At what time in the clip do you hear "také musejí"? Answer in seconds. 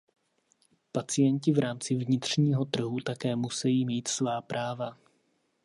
2.99-3.85